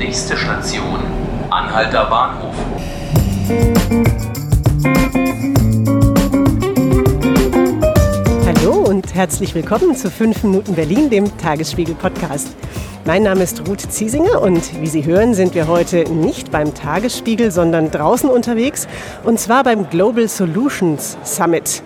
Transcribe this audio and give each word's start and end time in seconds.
Nächste 0.00 0.34
Station, 0.34 0.98
Anhalter 1.50 2.06
Bahnhof. 2.06 2.54
Hallo 8.46 8.88
und 8.88 9.14
herzlich 9.14 9.54
willkommen 9.54 9.94
zu 9.94 10.10
5 10.10 10.44
Minuten 10.44 10.74
Berlin, 10.74 11.10
dem 11.10 11.36
Tagesspiegel-Podcast. 11.36 12.56
Mein 13.04 13.24
Name 13.24 13.42
ist 13.42 13.68
Ruth 13.68 13.82
Ziesinger 13.82 14.40
und 14.40 14.80
wie 14.80 14.86
Sie 14.86 15.04
hören, 15.04 15.34
sind 15.34 15.54
wir 15.54 15.68
heute 15.68 16.10
nicht 16.10 16.50
beim 16.50 16.72
Tagesspiegel, 16.72 17.50
sondern 17.50 17.90
draußen 17.90 18.30
unterwegs 18.30 18.88
und 19.24 19.38
zwar 19.38 19.64
beim 19.64 19.90
Global 19.90 20.28
Solutions 20.28 21.18
Summit. 21.24 21.82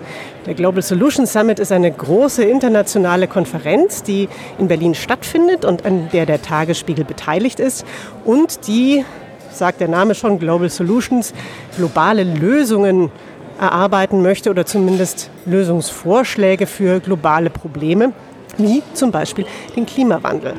Der 0.47 0.53
Global 0.53 0.83
Solutions 0.83 1.33
Summit 1.33 1.59
ist 1.59 1.73
eine 1.73 1.91
große 1.91 2.45
internationale 2.45 3.27
Konferenz, 3.27 4.03
die 4.03 4.29
in 4.59 4.69
Berlin 4.69 4.95
stattfindet 4.95 5.65
und 5.65 5.87
an 5.87 6.11
der 6.13 6.27
der 6.27 6.43
Tagesspiegel 6.43 7.07
beteiligt 7.07 7.61
ist 7.61 7.87
und 8.27 8.67
die, 8.67 9.07
sagt 9.51 9.81
der 9.81 9.89
Name 9.89 10.15
schon, 10.15 10.39
Global 10.39 10.69
Solutions, 10.69 11.33
globale 11.79 12.25
Lösungen 12.25 13.11
erarbeiten 13.59 14.21
möchte 14.21 14.51
oder 14.51 14.67
zumindest 14.67 15.31
Lösungsvorschläge 15.47 16.67
für 16.67 17.01
globale 17.01 17.49
Probleme, 17.49 18.13
wie 18.59 18.83
zum 18.95 19.11
Beispiel 19.11 19.47
den 19.77 19.87
Klimawandel. 19.87 20.55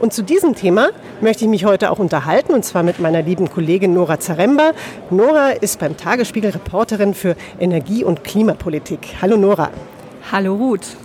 Und 0.00 0.12
zu 0.12 0.22
diesem 0.22 0.54
Thema 0.54 0.90
möchte 1.20 1.44
ich 1.44 1.50
mich 1.50 1.64
heute 1.64 1.90
auch 1.90 1.98
unterhalten, 1.98 2.52
und 2.54 2.64
zwar 2.64 2.82
mit 2.82 3.00
meiner 3.00 3.22
lieben 3.22 3.50
Kollegin 3.50 3.94
Nora 3.94 4.18
Zaremba. 4.18 4.72
Nora 5.10 5.50
ist 5.50 5.78
beim 5.78 5.96
Tagesspiegel 5.96 6.50
Reporterin 6.50 7.14
für 7.14 7.36
Energie- 7.58 8.04
und 8.04 8.24
Klimapolitik. 8.24 9.16
Hallo 9.20 9.36
Nora. 9.36 9.70
Hallo 10.32 10.54
Ruth. 10.54 10.96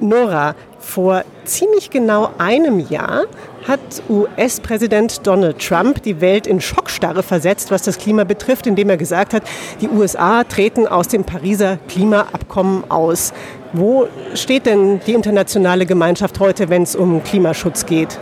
Nora, 0.00 0.54
vor 0.84 1.24
ziemlich 1.44 1.90
genau 1.90 2.30
einem 2.38 2.78
Jahr 2.78 3.24
hat 3.66 3.80
US-Präsident 4.08 5.26
Donald 5.26 5.58
Trump 5.58 6.02
die 6.02 6.20
Welt 6.20 6.46
in 6.46 6.60
Schockstarre 6.60 7.22
versetzt, 7.22 7.70
was 7.70 7.82
das 7.82 7.98
Klima 7.98 8.24
betrifft, 8.24 8.66
indem 8.66 8.90
er 8.90 8.96
gesagt 8.96 9.32
hat, 9.32 9.42
die 9.80 9.88
USA 9.88 10.44
treten 10.44 10.86
aus 10.86 11.08
dem 11.08 11.24
Pariser 11.24 11.78
Klimaabkommen 11.88 12.90
aus. 12.90 13.32
Wo 13.72 14.06
steht 14.34 14.66
denn 14.66 15.00
die 15.06 15.14
internationale 15.14 15.86
Gemeinschaft 15.86 16.38
heute, 16.40 16.68
wenn 16.68 16.82
es 16.82 16.94
um 16.94 17.24
Klimaschutz 17.24 17.86
geht? 17.86 18.18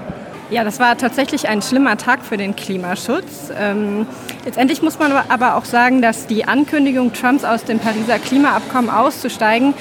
Ja, 0.50 0.64
das 0.64 0.78
war 0.80 0.98
tatsächlich 0.98 1.48
ein 1.48 1.62
schlimmer 1.62 1.96
Tag 1.96 2.24
für 2.24 2.36
den 2.36 2.54
Klimaschutz. 2.54 3.50
Ähm, 3.58 4.06
letztendlich 4.44 4.82
muss 4.82 4.98
man 4.98 5.12
aber 5.12 5.56
auch 5.56 5.64
sagen, 5.64 6.02
dass 6.02 6.26
die 6.26 6.44
Ankündigung 6.44 7.12
Trumps 7.12 7.44
aus 7.44 7.64
dem 7.64 7.78
Pariser 7.78 8.18
Klimaabkommen 8.18 8.90
auszusteigen 8.90 9.74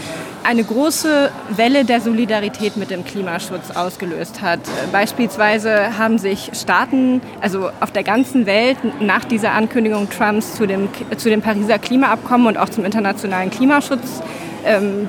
eine 0.43 0.63
große 0.63 1.31
Welle 1.49 1.85
der 1.85 2.01
Solidarität 2.01 2.77
mit 2.77 2.89
dem 2.89 3.05
Klimaschutz 3.05 3.71
ausgelöst 3.71 4.41
hat. 4.41 4.59
Beispielsweise 4.91 5.97
haben 5.97 6.17
sich 6.17 6.51
Staaten, 6.53 7.21
also 7.41 7.69
auf 7.79 7.91
der 7.91 8.03
ganzen 8.03 8.45
Welt, 8.45 8.77
nach 9.01 9.25
dieser 9.25 9.51
Ankündigung 9.51 10.09
Trumps 10.09 10.55
zu 10.55 10.65
dem, 10.65 10.89
zu 11.17 11.29
dem 11.29 11.41
Pariser 11.41 11.79
Klimaabkommen 11.79 12.47
und 12.47 12.57
auch 12.57 12.69
zum 12.69 12.85
internationalen 12.85 13.51
Klimaschutz 13.51 14.21
ähm, 14.65 15.07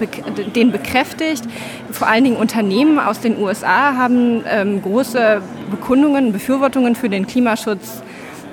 den 0.54 0.72
bekräftigt. 0.72 1.44
Vor 1.90 2.08
allen 2.08 2.24
Dingen 2.24 2.36
Unternehmen 2.36 2.98
aus 2.98 3.20
den 3.20 3.38
USA 3.38 3.96
haben 3.96 4.44
ähm, 4.48 4.82
große 4.82 5.42
Bekundungen, 5.70 6.32
Befürwortungen 6.32 6.94
für 6.94 7.08
den 7.08 7.26
Klimaschutz 7.26 8.02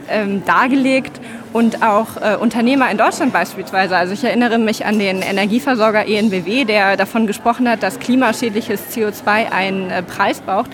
ähm, 0.10 0.44
dargelegt 0.46 1.20
und 1.54 1.84
auch 1.84 2.18
äh, 2.22 2.36
Unternehmer 2.36 2.90
in 2.92 2.98
Deutschland 2.98 3.34
beispielsweise. 3.34 3.98
Also 3.98 4.14
ich 4.14 4.24
erinnere 4.24 4.58
mich 4.58 4.86
an 4.86 5.00
den 5.00 5.22
Energieversorger 5.22 6.08
ENBW, 6.08 6.66
der 6.66 6.98
davon 6.98 7.28
gesprochen 7.28 7.68
hat, 7.70 7.84
dass 7.84 8.00
klimaschädliches 8.00 8.82
CO2 8.96 9.52
einen 9.52 9.90
äh, 9.90 10.04
Preis 10.04 10.42
braucht. 10.42 10.72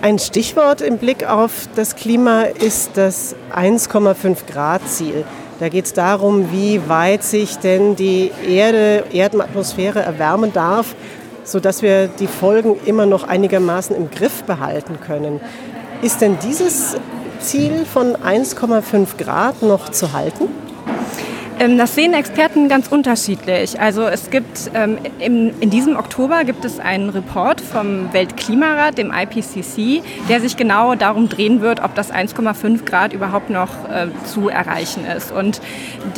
Ein 0.00 0.18
Stichwort 0.18 0.80
im 0.80 0.98
Blick 0.98 1.28
auf 1.28 1.68
das 1.76 1.94
Klima 1.94 2.42
ist 2.42 2.96
das 2.96 3.36
1,5 3.54 4.52
Grad 4.52 4.88
Ziel. 4.88 5.24
Da 5.62 5.68
geht 5.68 5.84
es 5.84 5.92
darum, 5.92 6.50
wie 6.50 6.88
weit 6.88 7.22
sich 7.22 7.56
denn 7.58 7.94
die 7.94 8.32
Erde, 8.44 9.04
Erdenatmosphäre 9.12 10.00
erwärmen 10.00 10.52
darf, 10.52 10.96
sodass 11.44 11.82
wir 11.82 12.08
die 12.08 12.26
Folgen 12.26 12.74
immer 12.84 13.06
noch 13.06 13.28
einigermaßen 13.28 13.94
im 13.94 14.10
Griff 14.10 14.42
behalten 14.42 14.98
können. 14.98 15.40
Ist 16.02 16.20
denn 16.20 16.36
dieses 16.42 16.96
Ziel 17.38 17.84
von 17.84 18.16
1,5 18.16 19.16
Grad 19.18 19.62
noch 19.62 19.90
zu 19.90 20.12
halten? 20.12 20.48
Ähm, 21.58 21.78
das 21.78 21.94
sehen 21.94 22.14
Experten 22.14 22.68
ganz 22.68 22.88
unterschiedlich. 22.88 23.80
Also 23.80 24.02
es 24.02 24.30
gibt 24.30 24.70
ähm, 24.74 24.98
in 25.18 25.70
diesem 25.70 25.96
Oktober 25.96 26.44
gibt 26.44 26.64
es 26.64 26.80
einen 26.80 27.08
Report 27.10 27.60
vom 27.60 28.12
Weltklimarat, 28.12 28.98
dem 28.98 29.12
IPCC, 29.12 30.02
der 30.28 30.40
sich 30.40 30.56
genau 30.56 30.94
darum 30.94 31.28
drehen 31.28 31.60
wird, 31.60 31.82
ob 31.82 31.94
das 31.94 32.12
1,5 32.12 32.84
Grad 32.84 33.12
überhaupt 33.12 33.50
noch 33.50 33.88
äh, 33.88 34.08
zu 34.24 34.48
erreichen 34.48 35.04
ist. 35.06 35.32
Und 35.32 35.60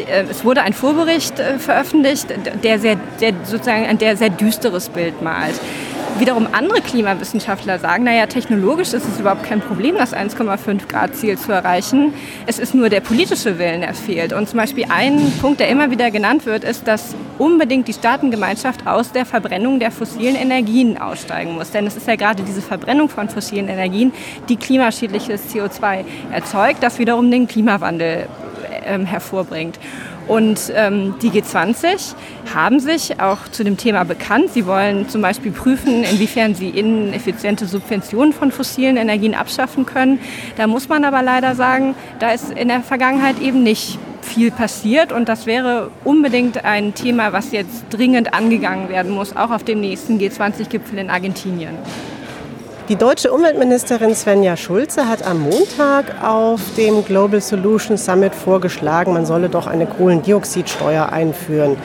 äh, 0.09 0.25
es 0.31 0.45
wurde 0.45 0.63
ein 0.63 0.73
Vorbericht 0.73 1.39
äh, 1.39 1.59
veröffentlicht, 1.59 2.27
der 2.63 2.79
sehr, 2.79 2.97
der 3.21 3.33
sozusagen 3.45 3.87
ein 3.87 3.99
sehr 3.99 4.31
düsteres 4.31 4.89
Bild 4.89 5.23
malt. 5.23 5.55
Wiederum 6.19 6.47
andere 6.53 6.81
Klimawissenschaftler 6.81 7.81
sagen, 7.81 8.05
naja, 8.05 8.27
technologisch 8.27 8.93
ist 8.93 9.05
es 9.05 9.19
überhaupt 9.19 9.43
kein 9.43 9.61
Problem, 9.61 9.97
das 9.97 10.15
1,5 10.15 10.87
Grad 10.87 11.17
Ziel 11.17 11.37
zu 11.37 11.51
erreichen. 11.51 12.15
Es 12.47 12.61
ist 12.61 12.73
nur 12.73 12.89
der 12.89 13.01
politische 13.01 13.59
Willen, 13.59 13.81
der 13.81 13.95
fehlt. 13.95 14.33
Und 14.33 14.49
zum 14.49 14.59
Beispiel 14.59 14.85
ein 14.89 15.33
Punkt, 15.41 15.59
der 15.59 15.69
immer 15.69 15.91
wieder 15.91 16.13
genannt 16.13 16.47
wird, 16.47 16.63
ist, 16.63 16.87
dass 16.87 17.17
unbedingt 17.39 17.89
die 17.89 17.93
Staatengemeinschaft 17.93 18.87
aus 18.87 19.11
der 19.11 19.27
Verbrennung 19.27 19.81
der 19.81 19.91
fossilen 19.91 20.37
Energien 20.37 20.99
aussteigen 20.99 21.55
muss. 21.55 21.73
Denn 21.73 21.85
es 21.85 21.97
ist 21.97 22.07
ja 22.07 22.15
gerade 22.15 22.45
diese 22.45 22.63
Verbrennung 22.63 23.09
von 23.09 23.29
fossilen 23.29 23.67
Energien, 23.67 24.13
die 24.49 24.57
klimaschädliches 24.57 25.53
CO2 25.53 26.05
erzeugt, 26.31 26.81
das 26.81 27.01
wiederum 27.01 27.29
den 27.29 27.49
Klimawandel 27.49 28.29
äh, 28.85 28.99
hervorbringt. 29.05 29.81
Und 30.27 30.73
ähm, 30.75 31.15
die 31.21 31.31
G20 31.31 32.15
haben 32.55 32.81
sich 32.81 33.21
auch 33.21 33.49
zu 33.51 33.63
dem 33.65 33.77
Thema 33.77 34.05
bekannt. 34.05 34.51
Sie 34.53 34.67
wollen 34.67 35.09
zum 35.09 35.21
Beispiel 35.21 35.53
prüfen, 35.53 36.03
inwiefern 36.03 36.55
sie 36.55 36.71
ineffiziente 36.71 37.67
Subventionen 37.67 38.33
von 38.33 38.51
fossilen 38.51 38.97
Energien 38.97 39.35
abschaffen 39.35 39.87
können. 39.87 40.19
Da 40.57 40.67
muss 40.67 40.89
man 40.89 41.05
aber 41.05 41.23
leider 41.23 41.55
sagen, 41.55 41.95
da 42.19 42.33
ist 42.33 42.51
in 42.51 42.69
der 42.69 42.81
Vergangenheit 42.81 43.41
eben 43.41 43.63
nicht 43.63 43.99
viel 44.23 44.51
passiert 44.51 45.13
und 45.13 45.29
das 45.29 45.47
wäre 45.47 45.91
unbedingt 46.03 46.65
ein 46.65 46.95
Thema, 46.95 47.33
was 47.33 47.53
jetzt 47.53 47.85
dringend 47.91 48.35
angegangen 48.35 48.89
werden 48.89 49.13
muss, 49.13 49.37
auch 49.37 49.51
auf 49.51 49.63
dem 49.63 49.81
nächsten 49.81 50.19
G20-Gipfel 50.19 50.99
in 50.99 51.11
Argentinien. 51.11 51.75
Die 52.91 52.97
deutsche 52.97 53.33
Umweltministerin 53.33 54.15
Svenja 54.15 54.59
Schulze 54.59 55.09
hat 55.09 55.23
am 55.27 55.41
Montag 55.41 56.23
auf 56.23 56.61
dem 56.77 57.03
Global 57.03 57.41
Solution 57.41 57.97
Summit 57.97 58.35
vorgeschlagen, 58.35 59.15
man 59.15 59.25
solle 59.25 59.49
doch 59.49 59.67
eine 59.67 59.87
Kohlendioxidsteuer 59.87 61.09
einführen. 61.11 61.79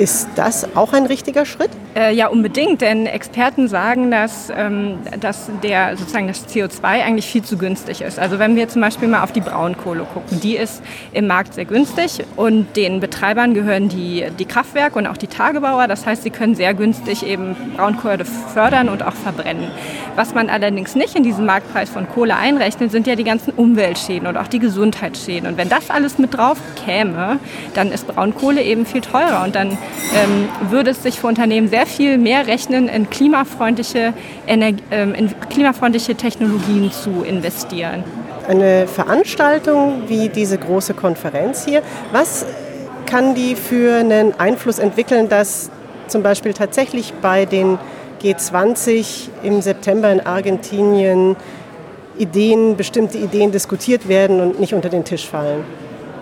Ist 0.00 0.28
das 0.34 0.66
auch 0.76 0.94
ein 0.94 1.04
richtiger 1.04 1.44
Schritt? 1.44 1.68
Äh, 1.94 2.14
ja, 2.14 2.28
unbedingt, 2.28 2.80
denn 2.80 3.04
Experten 3.04 3.68
sagen, 3.68 4.10
dass, 4.10 4.50
ähm, 4.56 4.96
dass 5.20 5.50
der, 5.62 5.94
sozusagen 5.94 6.26
das 6.26 6.48
CO2 6.48 6.84
eigentlich 6.84 7.26
viel 7.26 7.42
zu 7.42 7.58
günstig 7.58 8.00
ist. 8.00 8.18
Also 8.18 8.38
wenn 8.38 8.56
wir 8.56 8.66
zum 8.70 8.80
Beispiel 8.80 9.08
mal 9.08 9.22
auf 9.22 9.32
die 9.32 9.42
Braunkohle 9.42 10.04
gucken, 10.04 10.40
die 10.40 10.56
ist 10.56 10.82
im 11.12 11.26
Markt 11.26 11.52
sehr 11.52 11.66
günstig 11.66 12.24
und 12.36 12.76
den 12.76 13.00
Betreibern 13.00 13.52
gehören 13.52 13.90
die, 13.90 14.24
die 14.38 14.46
Kraftwerke 14.46 14.98
und 14.98 15.06
auch 15.06 15.18
die 15.18 15.26
Tagebauer. 15.26 15.86
Das 15.86 16.06
heißt, 16.06 16.22
sie 16.22 16.30
können 16.30 16.54
sehr 16.54 16.72
günstig 16.72 17.22
eben 17.22 17.54
Braunkohle 17.76 18.24
fördern 18.24 18.88
und 18.88 19.02
auch 19.02 19.12
verbrennen. 19.12 19.70
Was 20.16 20.32
man 20.32 20.48
allerdings 20.48 20.94
nicht 20.94 21.14
in 21.14 21.24
diesen 21.24 21.44
Marktpreis 21.44 21.90
von 21.90 22.08
Kohle 22.08 22.36
einrechnet, 22.36 22.90
sind 22.90 23.06
ja 23.06 23.16
die 23.16 23.24
ganzen 23.24 23.52
Umweltschäden 23.52 24.26
und 24.26 24.38
auch 24.38 24.48
die 24.48 24.60
Gesundheitsschäden. 24.60 25.46
Und 25.46 25.58
wenn 25.58 25.68
das 25.68 25.90
alles 25.90 26.16
mit 26.16 26.32
drauf 26.32 26.56
käme, 26.86 27.38
dann 27.74 27.92
ist 27.92 28.06
Braunkohle 28.06 28.62
eben 28.62 28.86
viel 28.86 29.02
teurer 29.02 29.44
und 29.44 29.54
dann 29.54 29.76
ähm, 30.14 30.48
würde 30.70 30.90
es 30.90 31.02
sich 31.02 31.20
für 31.20 31.26
Unternehmen 31.26 31.68
sehr 31.68 31.86
viel 31.86 32.18
mehr 32.18 32.46
rechnen, 32.46 32.88
in 32.88 33.08
klimafreundliche, 33.10 34.12
Energie, 34.46 34.82
ähm, 34.90 35.14
in 35.14 35.32
klimafreundliche 35.48 36.14
Technologien 36.14 36.90
zu 36.90 37.22
investieren. 37.22 38.04
Eine 38.48 38.86
Veranstaltung 38.86 40.02
wie 40.08 40.28
diese 40.28 40.58
große 40.58 40.94
Konferenz 40.94 41.64
hier, 41.64 41.82
was 42.12 42.46
kann 43.06 43.34
die 43.34 43.54
für 43.54 43.96
einen 43.96 44.38
Einfluss 44.38 44.78
entwickeln, 44.78 45.28
dass 45.28 45.70
zum 46.06 46.22
Beispiel 46.22 46.54
tatsächlich 46.54 47.12
bei 47.20 47.44
den 47.44 47.78
G20 48.22 49.28
im 49.42 49.62
September 49.62 50.12
in 50.12 50.20
Argentinien 50.20 51.36
Ideen, 52.18 52.76
bestimmte 52.76 53.18
Ideen 53.18 53.50
diskutiert 53.50 54.08
werden 54.08 54.40
und 54.40 54.60
nicht 54.60 54.74
unter 54.74 54.90
den 54.90 55.04
Tisch 55.04 55.26
fallen? 55.26 55.64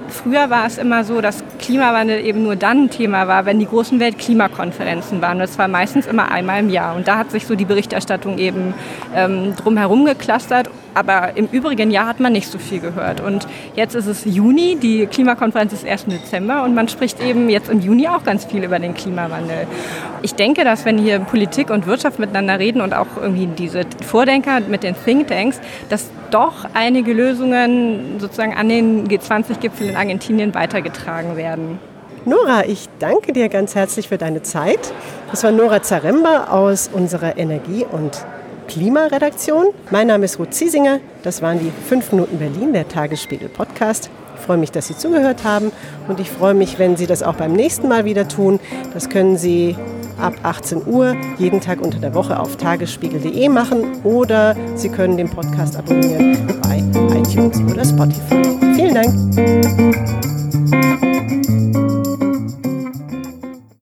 Früher 0.08 0.50
war 0.50 0.66
es 0.66 0.78
immer 0.78 1.04
so, 1.04 1.20
dass 1.20 1.44
Klimawandel 1.58 2.24
eben 2.24 2.42
nur 2.42 2.56
dann 2.56 2.84
ein 2.84 2.90
Thema 2.90 3.28
war, 3.28 3.44
wenn 3.44 3.58
die 3.58 3.66
großen 3.66 4.00
Weltklimakonferenzen 4.00 5.20
waren. 5.20 5.38
Das 5.38 5.58
war 5.58 5.68
meistens 5.68 6.06
immer 6.06 6.30
einmal 6.30 6.60
im 6.60 6.70
Jahr. 6.70 6.96
Und 6.96 7.06
da 7.08 7.18
hat 7.18 7.30
sich 7.30 7.46
so 7.46 7.54
die 7.54 7.64
Berichterstattung 7.64 8.38
eben 8.38 8.74
ähm, 9.14 9.54
drumherum 9.56 10.04
geklustert. 10.06 10.70
Aber 10.98 11.36
im 11.36 11.46
übrigen 11.46 11.92
Jahr 11.92 12.06
hat 12.06 12.18
man 12.18 12.32
nicht 12.32 12.50
so 12.50 12.58
viel 12.58 12.80
gehört. 12.80 13.20
Und 13.20 13.46
jetzt 13.76 13.94
ist 13.94 14.06
es 14.06 14.24
Juni, 14.24 14.76
die 14.76 15.06
Klimakonferenz 15.06 15.72
ist 15.72 15.84
erst 15.84 16.08
im 16.08 16.14
Dezember 16.14 16.64
und 16.64 16.74
man 16.74 16.88
spricht 16.88 17.22
eben 17.22 17.48
jetzt 17.48 17.70
im 17.70 17.80
Juni 17.80 18.08
auch 18.08 18.24
ganz 18.24 18.44
viel 18.44 18.64
über 18.64 18.80
den 18.80 18.94
Klimawandel. 18.94 19.68
Ich 20.22 20.34
denke, 20.34 20.64
dass 20.64 20.84
wenn 20.84 20.98
hier 20.98 21.20
Politik 21.20 21.70
und 21.70 21.86
Wirtschaft 21.86 22.18
miteinander 22.18 22.58
reden 22.58 22.80
und 22.80 22.94
auch 22.94 23.06
irgendwie 23.20 23.46
diese 23.46 23.82
Vordenker 24.04 24.60
mit 24.60 24.82
den 24.82 24.96
Thinktanks, 24.96 25.60
dass 25.88 26.10
doch 26.30 26.66
einige 26.74 27.12
Lösungen 27.12 28.18
sozusagen 28.18 28.54
an 28.54 28.68
den 28.68 29.06
G20-Gipfel 29.06 29.90
in 29.90 29.96
Argentinien 29.96 30.52
weitergetragen 30.54 31.36
werden. 31.36 31.78
Nora, 32.24 32.64
ich 32.66 32.88
danke 32.98 33.32
dir 33.32 33.48
ganz 33.48 33.74
herzlich 33.74 34.08
für 34.08 34.18
deine 34.18 34.42
Zeit. 34.42 34.92
Das 35.30 35.44
war 35.44 35.52
Nora 35.52 35.82
Zaremba 35.82 36.48
aus 36.50 36.90
unserer 36.92 37.38
Energie- 37.38 37.86
und 37.90 38.24
Klimaredaktion. 38.68 39.66
Mein 39.90 40.06
Name 40.06 40.26
ist 40.26 40.38
Ruth 40.38 40.54
Ziesinger. 40.54 41.00
Das 41.22 41.42
waren 41.42 41.58
die 41.58 41.72
5 41.88 42.12
Minuten 42.12 42.38
Berlin, 42.38 42.72
der 42.72 42.86
Tagesspiegel 42.86 43.48
Podcast. 43.48 44.10
Ich 44.36 44.42
freue 44.42 44.58
mich, 44.58 44.70
dass 44.70 44.86
Sie 44.86 44.96
zugehört 44.96 45.42
haben 45.42 45.72
und 46.06 46.20
ich 46.20 46.30
freue 46.30 46.54
mich, 46.54 46.78
wenn 46.78 46.96
Sie 46.96 47.06
das 47.06 47.22
auch 47.22 47.34
beim 47.34 47.52
nächsten 47.52 47.88
Mal 47.88 48.04
wieder 48.04 48.28
tun. 48.28 48.60
Das 48.94 49.08
können 49.08 49.36
Sie 49.36 49.76
ab 50.20 50.34
18 50.42 50.86
Uhr 50.86 51.16
jeden 51.38 51.60
Tag 51.60 51.80
unter 51.80 51.98
der 51.98 52.14
Woche 52.14 52.38
auf 52.38 52.56
tagesspiegel.de 52.56 53.48
machen 53.48 54.02
oder 54.04 54.54
Sie 54.76 54.88
können 54.88 55.16
den 55.16 55.28
Podcast 55.28 55.76
abonnieren 55.76 56.46
bei 56.62 56.78
iTunes 57.18 57.60
oder 57.70 57.84
Spotify. 57.84 58.42
Vielen 58.74 58.94
Dank. 58.94 60.17